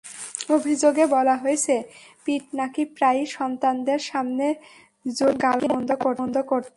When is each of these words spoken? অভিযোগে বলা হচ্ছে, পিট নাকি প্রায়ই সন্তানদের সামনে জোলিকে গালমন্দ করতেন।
অভিযোগে 0.49 1.05
বলা 1.05 1.35
হচ্ছে, 1.37 1.75
পিট 2.25 2.43
নাকি 2.53 2.85
প্রায়ই 2.97 3.25
সন্তানদের 3.37 3.99
সামনে 4.11 4.45
জোলিকে 5.17 5.41
গালমন্দ 5.45 5.89
করতেন। 6.41 6.69